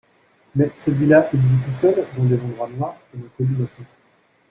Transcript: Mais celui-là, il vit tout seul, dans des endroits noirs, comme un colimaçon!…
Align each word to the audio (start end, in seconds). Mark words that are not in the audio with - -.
Mais 0.55 0.71
celui-là, 0.83 1.29
il 1.31 1.39
vit 1.39 1.63
tout 1.63 1.79
seul, 1.79 2.03
dans 2.17 2.23
des 2.23 2.41
endroits 2.41 2.69
noirs, 2.75 2.97
comme 3.11 3.21
un 3.21 3.29
colimaçon!… 3.37 3.83